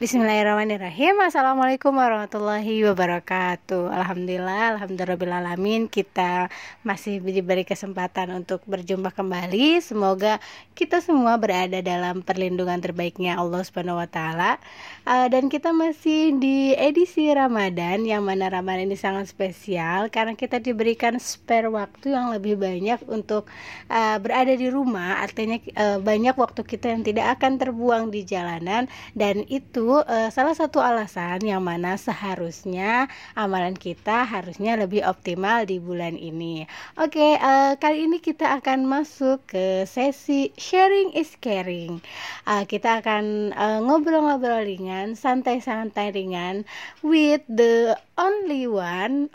[0.00, 1.20] Bismillahirrahmanirrahim.
[1.20, 3.92] Assalamualaikum warahmatullahi wabarakatuh.
[3.92, 6.48] Alhamdulillah Alhamdulillahirrahmanirrahim Kita
[6.80, 9.76] masih diberi kesempatan untuk berjumpa kembali.
[9.84, 10.40] Semoga
[10.72, 14.56] kita semua berada dalam perlindungan terbaiknya Allah Subhanahu Wa Taala.
[15.04, 20.64] Uh, Dan kita masih di edisi Ramadan Yang mana Ramadan ini sangat spesial Karena kita
[20.64, 23.52] diberikan spare waktu yang lebih banyak Untuk
[23.92, 25.20] uh, berada di rumah.
[25.20, 28.88] Artinya uh, banyak waktu kita yang tidak akan terbuang di jalanan.
[29.12, 35.82] Dan itu uh, salah satu alasan yang mana seharusnya amalan kita harusnya lebih optimal di
[35.82, 36.70] bulan ini.
[36.94, 41.98] Oke, eh, kali ini kita akan masuk ke sesi sharing is caring.
[42.46, 43.50] Uh, kita akan
[43.82, 46.62] ngobrol-ngobrol ringan, santai-santai ringan
[47.02, 49.26] with the only one.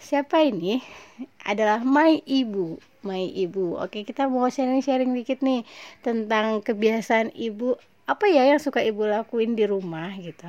[0.00, 0.82] Siapa ini?
[1.46, 3.76] Adalah my ibu my ibu.
[3.78, 5.62] Oke, kita mau sharing-sharing dikit nih
[6.00, 10.48] tentang kebiasaan ibu apa ya yang suka ibu lakuin di rumah gitu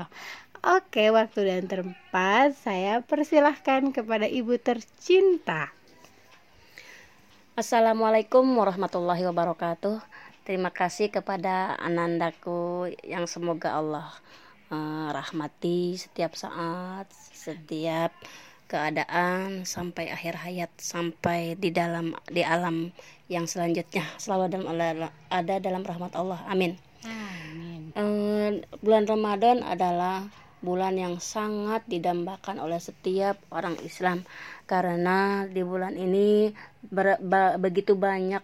[0.65, 5.69] Oke, waktu dan tempat saya persilahkan kepada ibu tercinta.
[7.53, 10.01] Assalamualaikum warahmatullahi wabarakatuh.
[10.41, 14.09] Terima kasih kepada anandaku yang semoga Allah
[14.73, 18.09] uh, rahmati setiap saat, setiap
[18.65, 22.89] keadaan sampai akhir hayat, sampai di dalam di alam
[23.29, 26.41] yang selanjutnya selalu dalam ada dalam rahmat Allah.
[26.49, 26.73] Amin.
[27.95, 30.27] Uh, bulan Ramadan adalah
[30.59, 34.27] bulan yang sangat didambakan oleh setiap orang Islam
[34.67, 36.51] karena di bulan ini
[36.83, 38.43] ber, ba, begitu banyak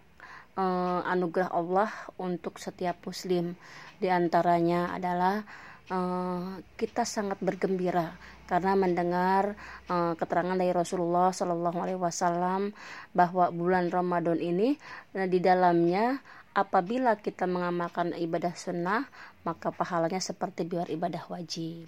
[0.55, 3.59] uh, anugerah Allah untuk setiap muslim.
[3.99, 5.43] Di antaranya adalah
[5.91, 8.15] uh, kita sangat bergembira
[8.47, 9.59] karena mendengar
[9.91, 12.71] uh, keterangan dari Rasulullah Shallallahu Alaihi Wasallam
[13.11, 14.80] bahwa bulan Ramadan ini
[15.11, 19.07] di dalamnya apabila kita mengamalkan ibadah sunnah
[19.47, 21.88] maka pahalanya seperti biar ibadah wajib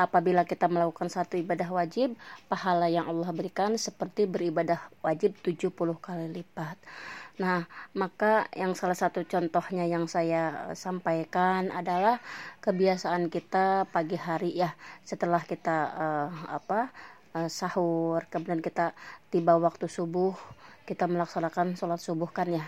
[0.00, 2.16] apabila kita melakukan satu ibadah wajib
[2.48, 6.80] pahala yang Allah berikan seperti beribadah wajib 70 kali lipat
[7.40, 7.64] Nah,
[7.96, 12.20] maka yang salah satu contohnya yang saya sampaikan adalah
[12.60, 14.76] kebiasaan kita pagi hari ya,
[15.08, 16.92] setelah kita uh, apa
[17.32, 18.92] uh, sahur, kemudian kita
[19.32, 20.36] tiba waktu subuh,
[20.84, 22.64] kita melaksanakan sholat subuh kan ya.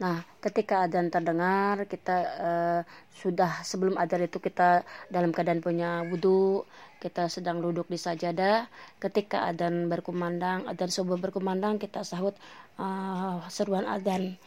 [0.00, 2.80] Nah, ketika adzan terdengar, kita uh,
[3.12, 6.64] sudah sebelum adzan itu kita dalam keadaan punya wudhu,
[7.00, 8.68] kita sedang duduk di sajadah.
[8.96, 12.32] Ketika adzan berkumandang, adzan subuh berkumandang, kita sahut
[12.80, 14.40] uh, seruan adzan.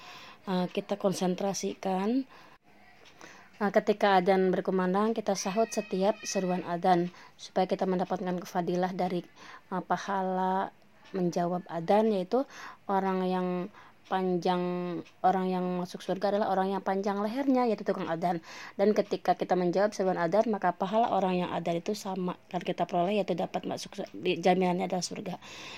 [0.44, 2.26] Uh, kita konsentrasikan.
[3.62, 9.22] Nah, ketika adzan berkumandang, kita sahut setiap seruan adzan supaya kita mendapatkan kefadilah dari
[9.70, 10.74] uh, pahala
[11.14, 12.44] menjawab adzan yaitu
[12.90, 13.48] orang yang
[14.12, 14.62] panjang
[15.24, 18.44] orang yang masuk surga adalah orang yang panjang lehernya yaitu tukang adan
[18.75, 22.84] dan ketika kita menjawab sebuah adan maka pahala orang yang adan itu sama kan kita
[22.84, 25.36] peroleh yaitu dapat masuk jaminannya adalah surga.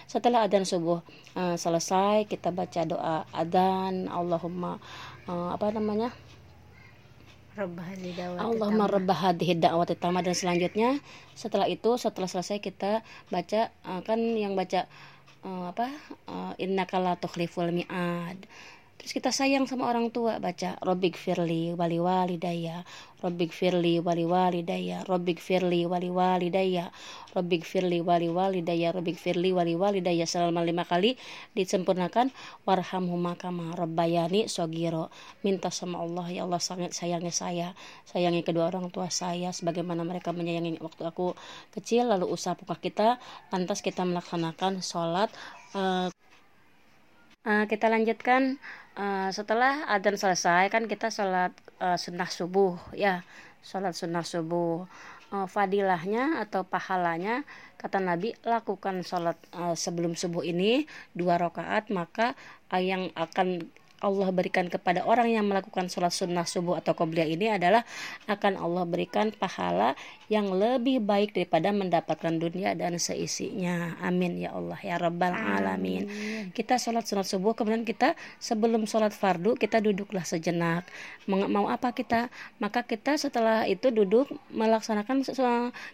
[0.09, 1.06] Setelah adan subuh
[1.38, 4.81] uh, selesai kita baca doa adan Allahumma
[5.30, 6.09] uh, apa namanya?
[8.36, 11.00] Allahumma rabbah hadhihi da'wati dan selanjutnya
[11.40, 13.00] setelah itu setelah selesai kita
[13.31, 14.92] baca uh, kan yang baca
[15.45, 15.88] uh, apa?
[16.28, 18.38] Uh, innaka la tukhliful mi'ad
[18.95, 22.81] terus kita sayang sama orang tua baca robik firli wali walidaya
[23.22, 26.89] robik firli wali walidaya robik firli wali walidaya
[27.35, 31.19] robik firli wali walidaya robik firli wali walidaya selama lima kali
[31.57, 32.31] disempurnakan
[32.63, 35.12] warhamhuma kama rabbayani sogiro
[35.44, 37.73] minta sama Allah ya Allah sangat sayangi saya.
[38.07, 41.35] Sayangi kedua orang tua saya sebagaimana mereka menyayangi waktu aku
[41.75, 42.07] kecil.
[42.09, 43.17] Lalu usaha pokok kita
[43.51, 45.29] lantas kita melaksanakan sholat
[45.75, 46.07] uh,
[47.45, 48.57] uh, kita lanjutkan
[48.95, 53.23] uh, setelah adzan selesai kan kita sholat uh, sunnah subuh ya.
[53.61, 54.88] Sholat sunnah subuh.
[55.33, 57.41] Uh, fadilahnya atau pahalanya
[57.81, 60.85] kata Nabi lakukan sholat uh, sebelum subuh ini
[61.17, 62.38] dua rakaat maka
[62.69, 63.66] uh, yang akan
[64.03, 67.88] Allah berikan kepada orang yang melakukan sholat sunnah subuh atau qobliyah ini adalah
[68.28, 69.95] akan Allah berikan pahala
[70.27, 73.95] yang lebih baik daripada mendapatkan dunia dan seisinya.
[74.03, 76.03] Amin ya Allah ya Rabbal Alamin.
[76.51, 80.83] Kita sholat sunnah subuh kemudian kita sebelum sholat fardu kita duduklah sejenak.
[81.30, 82.27] Mau apa kita?
[82.59, 85.24] Maka kita setelah itu duduk melaksanakan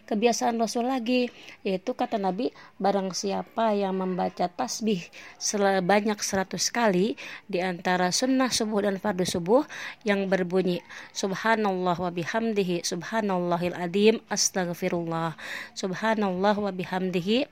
[0.08, 1.30] kebiasaan Rasul lagi
[1.62, 2.50] yaitu kata Nabi
[2.82, 5.06] barang siapa yang membaca tasbih
[5.38, 7.14] sebanyak 100 kali
[7.46, 9.68] di antara antara sunnah subuh dan fardu subuh
[10.00, 10.80] yang berbunyi
[11.12, 15.36] subhanallah wa bihamdihi subhanallahil adim astagfirullah
[15.76, 17.44] subhanallah wa bihamdihi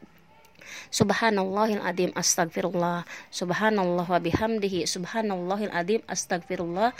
[0.89, 3.03] Subhanallahil adim astagfirullah
[3.35, 6.95] Subhanallah wa bihamdihi Subhanallahil adim astagfirullah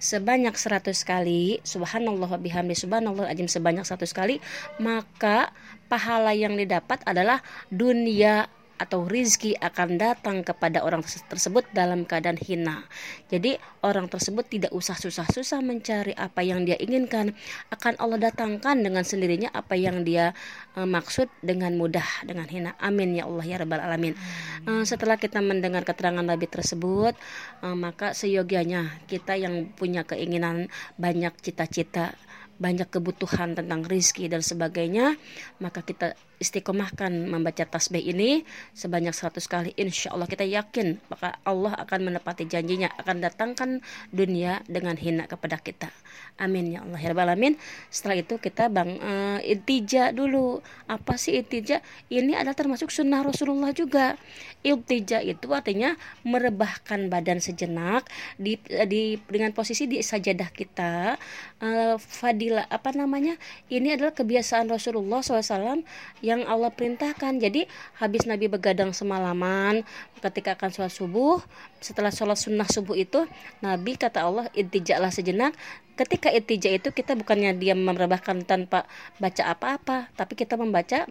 [0.00, 4.36] sebanyak 100 kali subhanallah bihamdi subhanallah ajim sebanyak 100 kali
[4.80, 5.52] maka
[5.88, 12.82] pahala yang didapat adalah dunia atau rizki akan datang kepada orang tersebut dalam keadaan hina.
[13.30, 13.54] Jadi
[13.86, 17.32] orang tersebut tidak usah susah-susah mencari apa yang dia inginkan,
[17.70, 20.34] akan Allah datangkan dengan sendirinya apa yang dia
[20.74, 22.70] uh, maksud dengan mudah dengan hina.
[22.82, 24.18] Amin ya Allah ya rabbal alamin.
[24.66, 27.14] Uh, setelah kita mendengar keterangan Nabi tersebut,
[27.62, 30.66] uh, maka seyogianya kita yang punya keinginan
[30.98, 32.18] banyak cita-cita
[32.54, 35.18] banyak kebutuhan tentang rizki dan sebagainya
[35.58, 38.42] maka kita istiqomahkan membaca tasbih ini
[38.74, 43.70] sebanyak 100 kali insya Allah kita yakin maka Allah akan menepati janjinya akan datangkan
[44.10, 45.90] dunia dengan hina kepada kita.
[46.34, 47.54] Amin ya Allah ya alamin.
[47.94, 50.58] Setelah itu kita bang uh, intija dulu.
[50.90, 51.78] Apa sih intija
[52.10, 54.18] ini adalah termasuk sunnah Rasulullah juga.
[54.64, 55.94] Iltija itu artinya
[56.24, 58.08] merebahkan badan sejenak
[58.40, 58.56] di,
[58.88, 61.20] di dengan posisi di sajadah kita.
[61.62, 63.38] Uh, fadilah apa namanya?
[63.70, 65.86] Ini adalah kebiasaan Rasulullah SAW
[66.24, 67.36] yang Allah perintahkan.
[67.36, 67.68] Jadi
[68.00, 69.84] habis Nabi begadang semalaman
[70.24, 71.44] ketika akan sholat subuh
[71.84, 73.28] setelah sholat sunnah subuh itu
[73.60, 75.52] Nabi kata Allah intijaklah sejenak.
[75.94, 78.88] Ketika intija itu kita bukannya diam merebahkan tanpa
[79.20, 81.06] baca apa-apa tapi kita membaca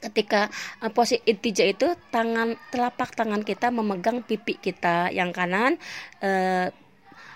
[0.00, 0.48] ketika
[0.80, 5.76] uh, posisi intija itu tangan telapak tangan kita memegang pipi kita yang kanan
[6.24, 6.72] uh,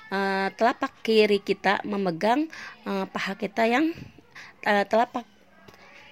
[0.09, 2.49] uh, telapak kiri kita memegang
[2.89, 3.93] uh, paha kita yang
[4.65, 5.29] uh, telapak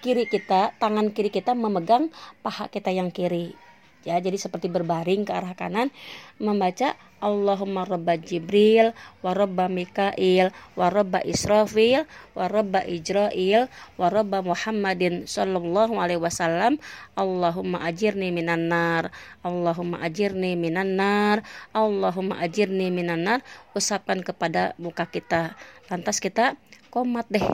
[0.02, 2.10] kiri kita tangan kiri kita memegang
[2.42, 3.54] paha kita yang kiri.
[4.02, 5.94] Ya jadi seperti berbaring ke arah kanan
[6.42, 8.90] membaca Allahumma rabba Jibril
[9.22, 12.02] wa rabba Mikail wa rabba Israfil
[12.34, 16.82] wa rabba Ijrail wa rabba Muhammadin sallallahu alaihi wasallam.
[17.14, 19.14] Allahumma ajirni minan nar
[19.46, 23.46] Allahumma ajirni minan nar Allahumma ajirni minan nar.
[23.70, 25.54] Usapkan kepada muka kita.
[25.86, 26.58] Lantas kita
[26.90, 27.46] komat deh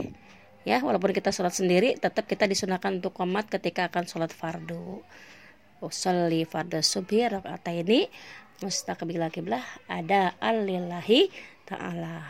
[0.69, 5.01] ya walaupun kita sholat sendiri tetap kita disunahkan untuk komat ketika akan sholat fardu.
[5.81, 8.05] Usalli fardu subhi ini
[8.61, 11.33] mustaqbil kiblah ada alillahi
[11.65, 12.21] taala.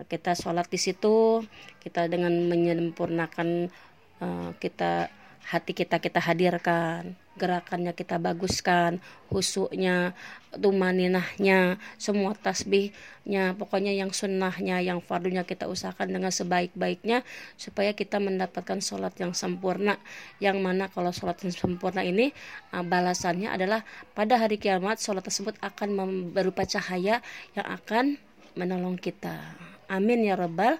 [0.00, 1.44] Kita sholat di situ
[1.80, 3.72] kita dengan menyempurnakan
[4.20, 5.08] uh, kita
[5.48, 8.98] hati kita kita hadirkan gerakannya kita baguskan
[9.30, 10.12] husuknya
[10.50, 17.22] tumaninahnya semua tasbihnya pokoknya yang sunnahnya yang fardunya kita usahakan dengan sebaik-baiknya
[17.54, 19.96] supaya kita mendapatkan sholat yang sempurna.
[20.42, 22.34] Yang mana kalau sholat yang sempurna ini
[22.74, 25.88] uh, balasannya adalah pada hari kiamat sholat tersebut akan
[26.34, 27.22] berupa cahaya
[27.54, 28.18] yang akan
[28.58, 29.38] menolong kita.
[29.86, 30.78] Amin ya rabbal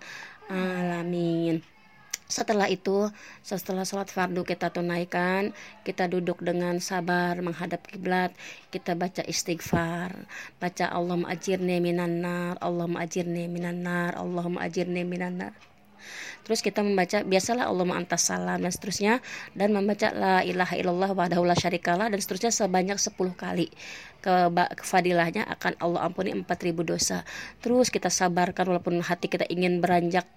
[0.51, 1.80] alamin
[2.31, 3.11] setelah itu,
[3.43, 5.51] setelah sholat fardu kita tunaikan,
[5.83, 8.31] kita duduk dengan sabar menghadap kiblat,
[8.71, 10.15] kita baca istighfar,
[10.63, 15.70] baca Allahumma ajirni minan nar, Allahumma ajirni minan nar, Allahumma ajirni minan nar.
[16.47, 19.25] Terus kita membaca biasalah Allahumma antas salam dan seterusnya
[19.55, 23.69] dan membaca la ilaha illallah wahdahu la syarikalah dan seterusnya sebanyak 10 kali.
[24.21, 26.47] Ke kefadilahnya akan Allah ampuni 4000
[26.85, 27.25] dosa.
[27.65, 30.29] Terus kita sabarkan walaupun hati kita ingin beranjak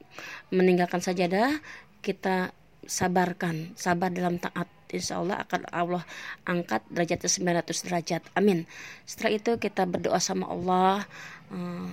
[0.53, 1.59] meninggalkan sajadah,
[1.99, 2.55] kita
[2.87, 4.67] sabarkan, sabar dalam taat.
[4.93, 6.03] Insya Allah akan Allah
[6.45, 7.25] angkat derajatnya
[7.65, 8.21] 900 derajat.
[8.37, 8.69] Amin.
[9.09, 11.09] Setelah itu kita berdoa sama Allah.
[11.49, 11.89] Eh,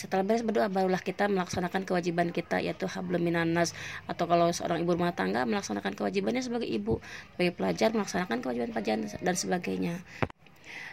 [0.00, 3.76] setelah beres berdoa barulah kita melaksanakan kewajiban kita yaitu hablum minanas
[4.08, 7.04] atau kalau seorang ibu rumah tangga melaksanakan kewajibannya sebagai ibu
[7.36, 10.00] sebagai pelajar melaksanakan kewajiban pelajaran dan sebagainya.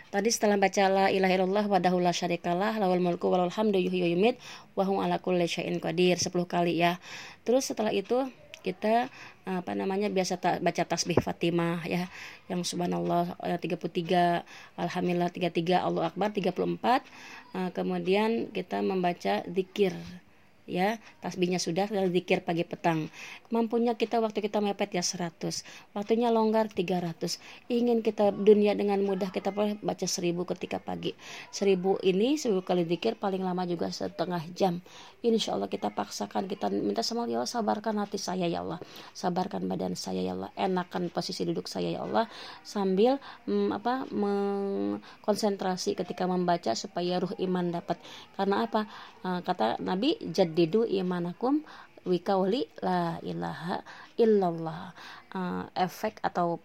[0.08, 4.40] Tadi setelah baca la ilaha illallah wahdahu la syarikalah lawal mulku walal hamdu yumit
[4.76, 6.16] wa hum ala kulli syai'in qadir.
[6.16, 7.00] 10 kali ya.
[7.44, 8.28] Terus setelah itu
[8.68, 9.08] kita
[9.48, 12.12] apa namanya biasa ta, baca tasbih Fatimah ya.
[12.52, 14.44] Yang subhanallah 33
[14.76, 19.96] alhamdulillah 33 Allah akbar 34 uh, kemudian kita membaca zikir
[20.68, 23.08] ya tasbihnya sudah tinggal zikir pagi petang.
[23.50, 25.64] Mampunya kita waktu kita mepet ya 100
[25.96, 27.40] waktunya longgar 300
[27.72, 31.16] ingin kita dunia dengan mudah kita boleh baca 1000 ketika pagi.
[31.56, 34.84] 1000 ini 1000 kali zikir paling lama juga setengah jam.
[35.24, 38.80] Insya Allah kita paksakan kita minta sama Allah ya Allah sabarkan hati saya ya Allah.
[39.16, 40.52] Sabarkan badan saya ya Allah.
[40.60, 42.28] Enakan posisi duduk saya ya Allah.
[42.62, 43.16] Sambil
[43.48, 48.02] mm, apa mengkonsentrasi ketika membaca supaya ruh iman dapat.
[48.36, 48.90] Karena apa?
[49.22, 51.62] Uh, kata Nabi jadi jaddidu imanakum
[52.10, 53.86] wikauli la ilaha
[54.18, 54.90] illallah
[55.38, 56.58] uh, efek atau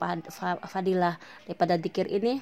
[0.64, 2.40] fadilah daripada dikir ini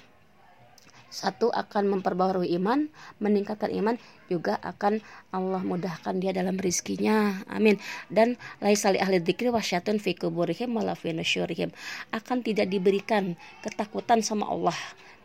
[1.11, 2.87] satu akan memperbarui iman,
[3.19, 3.99] meningkatkan iman,
[4.31, 5.03] juga akan
[5.35, 7.43] Allah mudahkan dia dalam rizkinya.
[7.51, 7.83] Amin.
[8.07, 14.79] Dan laisali ahli dzikri wasyatun fi kuburihim akan tidak diberikan ketakutan sama Allah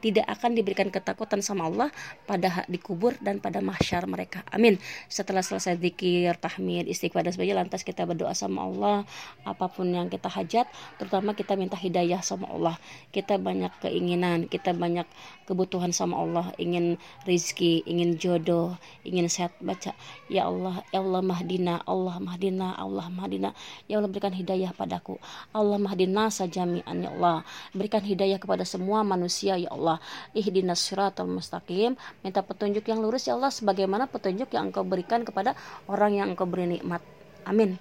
[0.06, 1.90] tidak akan diberikan ketakutan sama Allah
[2.30, 4.46] pada di kubur dan pada mahsyar mereka.
[4.54, 4.78] Amin.
[5.10, 9.02] Setelah selesai zikir tahmid istighfar dan sebagainya lantas kita berdoa sama Allah
[9.50, 10.70] apa pun yang kita hajat
[11.02, 12.78] terutama kita minta hidayah sama Allah.
[13.10, 15.10] Kita banyak keinginan kita banyak
[15.50, 16.54] kebutuhan sama Allah.
[16.62, 19.58] Ingin rizki ingin jodoh ingin sehat.
[19.58, 19.98] Baca
[20.30, 23.58] ya Allah ya Allah mahdina Allah mahdina Allah mahdina.
[23.90, 25.18] Ya Allah berikan hidayah padaku.
[25.50, 27.42] Allah mahdina sajami'an ya Allah.
[27.74, 29.95] Berikan hidayah kepada semua manusia ya Allah
[30.34, 31.98] ihdinas siratal mustaqim.
[32.22, 35.54] Minta petunjuk yang lurus ya Allah sebagaimana petunjuk yang engkau berikan kepada
[35.90, 37.02] orang yang engkau beri nikmat.
[37.46, 37.78] Amin.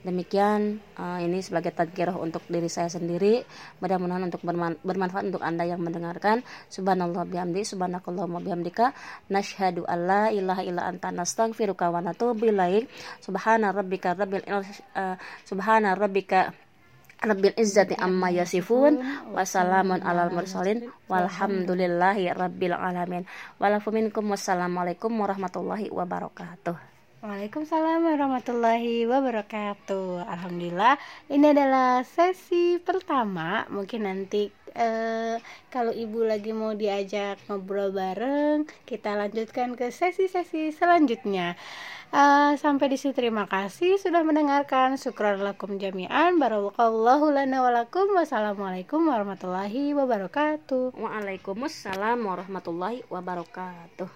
[0.00, 3.44] Demikian uh, ini sebagai tadkirah untuk diri saya sendiri.
[3.84, 6.40] Mudah-mudahan untuk berman bermanfaat untuk anda yang mendengarkan.
[6.72, 8.96] Subhanallah bihamdi subhanakallahumma bihamdika.
[9.28, 12.88] Nashhadu alla ilaha illa anta nastaghfiruka wa natubu ilaik.
[13.20, 14.64] Subhana rabbika rabbil uh,
[15.44, 16.56] subhana rabbika
[17.20, 18.96] Rabbil izzati amma yasifun.
[19.36, 20.88] Wassalamun alal mursalin.
[21.04, 23.28] Walhamdulillahi rabbil alamin.
[23.60, 26.90] Walafuminkum wassalamualaikum warahmatullahi wabarakatuh.
[27.20, 30.24] Waalaikumsalam warahmatullahi wabarakatuh.
[30.24, 30.96] Alhamdulillah,
[31.28, 33.68] ini adalah sesi pertama.
[33.68, 34.48] Mungkin nanti
[34.80, 35.36] eh,
[35.68, 41.60] kalau ibu lagi mau diajak ngobrol bareng, kita lanjutkan ke sesi-sesi selanjutnya.
[42.10, 44.98] Uh, sampai di sini terima kasih sudah mendengarkan.
[44.98, 46.42] Syukran lakum jami'an.
[46.42, 48.18] Barakallahu lana walakum.
[48.18, 50.98] Wassalamualaikum warahmatullahi wabarakatuh.
[50.98, 54.10] Waalaikumsalam warahmatullahi wabarakatuh.